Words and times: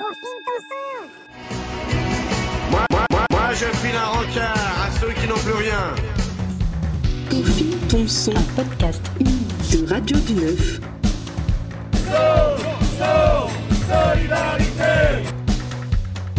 Confine 0.00 0.40
ton 0.46 0.58
sang 0.70 1.60
Moi, 2.70 2.84
moi, 2.90 3.04
moi, 3.12 3.26
moi, 3.30 3.52
je 3.52 3.66
file 3.66 3.96
un 3.96 4.06
rencard 4.06 4.86
à 4.86 4.90
ceux 4.98 5.12
qui 5.12 5.28
n'ont 5.28 5.34
plus 5.34 5.52
rien. 5.52 5.94
Confine 7.28 7.76
ton 7.86 8.08
son. 8.08 8.34
Un 8.34 8.62
podcast 8.62 9.02
unique. 9.20 9.70
De 9.70 9.92
Radio 9.92 10.16
du 10.20 10.32
Neuf. 10.32 10.80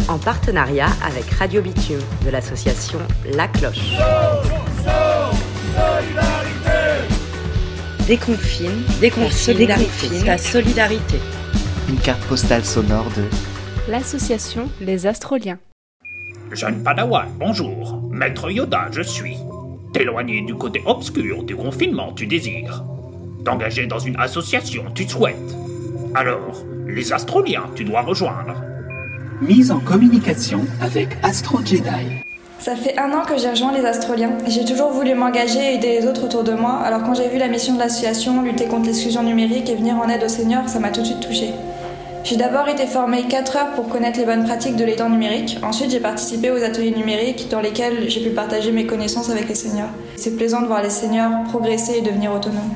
En 0.08 0.18
partenariat 0.18 0.88
avec 1.06 1.30
Radio 1.30 1.62
Bitume 1.62 2.00
de 2.24 2.30
l'association 2.30 2.98
La 3.36 3.46
Cloche. 3.46 3.96
Déconfine, 8.08 8.82
déconfine, 9.00 9.56
déconfine 9.56 10.24
ta 10.24 10.36
solidarité. 10.36 11.20
Une 11.92 11.98
carte 11.98 12.24
postale 12.24 12.64
sonore 12.64 13.04
de 13.14 13.24
l'association 13.86 14.70
Les 14.80 15.06
Astroliens. 15.06 15.58
Jeune 16.50 16.82
Padawan, 16.82 17.26
bonjour. 17.38 18.00
Maître 18.10 18.50
Yoda, 18.50 18.86
je 18.90 19.02
suis. 19.02 19.36
T'éloigner 19.92 20.40
du 20.40 20.54
côté 20.54 20.82
obscur 20.86 21.42
du 21.42 21.54
confinement, 21.54 22.14
tu 22.14 22.26
désires. 22.26 22.82
T'engager 23.44 23.86
dans 23.86 23.98
une 23.98 24.18
association, 24.18 24.84
tu 24.94 25.06
souhaites. 25.06 25.36
Alors, 26.14 26.64
les 26.86 27.12
Astroliens, 27.12 27.68
tu 27.74 27.84
dois 27.84 28.00
rejoindre. 28.00 28.54
Mise 29.42 29.70
en 29.70 29.80
communication 29.80 30.64
avec 30.80 31.18
Astro 31.22 31.58
Jedi. 31.62 32.22
Ça 32.58 32.74
fait 32.74 32.98
un 32.98 33.12
an 33.12 33.22
que 33.26 33.36
j'ai 33.36 33.50
rejoint 33.50 33.72
les 33.72 33.84
Astroliens. 33.84 34.38
J'ai 34.46 34.64
toujours 34.64 34.92
voulu 34.92 35.14
m'engager 35.14 35.58
et 35.58 35.74
aider 35.74 36.00
les 36.00 36.06
autres 36.06 36.24
autour 36.24 36.42
de 36.42 36.52
moi, 36.52 36.80
alors 36.84 37.02
quand 37.02 37.12
j'ai 37.12 37.28
vu 37.28 37.36
la 37.36 37.48
mission 37.48 37.74
de 37.74 37.80
l'association, 37.80 38.40
lutter 38.40 38.64
contre 38.64 38.86
l'exclusion 38.86 39.22
numérique 39.22 39.68
et 39.68 39.74
venir 39.74 39.96
en 39.96 40.08
aide 40.08 40.24
aux 40.24 40.28
seniors, 40.28 40.70
ça 40.70 40.78
m'a 40.78 40.88
tout 40.88 41.00
de 41.00 41.06
suite 41.06 41.20
touchée. 41.20 41.52
J'ai 42.24 42.36
d'abord 42.36 42.68
été 42.68 42.86
formée 42.86 43.24
4 43.26 43.56
heures 43.56 43.72
pour 43.72 43.88
connaître 43.88 44.18
les 44.18 44.24
bonnes 44.24 44.44
pratiques 44.44 44.76
de 44.76 44.84
l'aidant 44.84 45.10
numérique. 45.10 45.58
Ensuite, 45.62 45.90
j'ai 45.90 45.98
participé 45.98 46.52
aux 46.52 46.62
ateliers 46.62 46.92
numériques 46.92 47.48
dans 47.50 47.60
lesquels 47.60 48.08
j'ai 48.08 48.22
pu 48.22 48.30
partager 48.30 48.70
mes 48.70 48.86
connaissances 48.86 49.28
avec 49.28 49.48
les 49.48 49.56
seniors. 49.56 49.88
C'est 50.14 50.36
plaisant 50.36 50.62
de 50.62 50.66
voir 50.66 50.82
les 50.82 50.90
seniors 50.90 51.42
progresser 51.48 51.98
et 51.98 52.00
devenir 52.00 52.32
autonomes. 52.32 52.72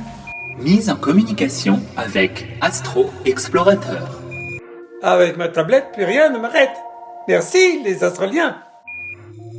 Mise 0.59 0.91
en 0.91 0.97
communication 0.97 1.81
avec 1.97 2.47
Astro 2.61 3.11
Explorateur. 3.25 4.21
Avec 5.03 5.37
ma 5.37 5.49
tablette, 5.49 5.93
plus 5.93 6.05
rien 6.05 6.29
ne 6.31 6.39
m'arrête. 6.39 6.77
Merci, 7.29 7.83
les 7.85 8.03
Astroliens. 8.03 8.57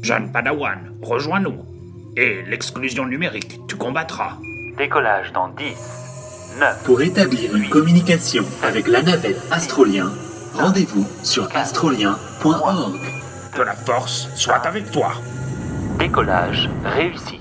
Jeune 0.02 0.34
Padawan, 0.34 0.98
rejoins-nous. 1.02 1.64
Et 2.18 2.42
l'exclusion 2.50 3.06
numérique, 3.06 3.62
tu 3.70 3.78
combattras. 3.78 4.34
Décollage 4.78 5.32
dans 5.32 5.48
10, 5.48 5.64
9. 6.60 6.84
Pour 6.84 7.02
établir 7.02 7.56
une 7.56 7.70
communication 7.70 8.44
avec 8.64 8.88
la 8.88 9.02
navette 9.02 9.42
Astrolien, 9.52 10.12
rendez-vous 10.54 11.08
sur 11.24 11.48
astrolien.org. 11.56 13.00
Que 13.56 13.62
la 13.62 13.74
force 13.74 14.30
soit 14.36 14.66
avec 14.66 14.92
toi. 14.92 15.14
Décollage 16.00 16.70
réussi. 16.84 17.40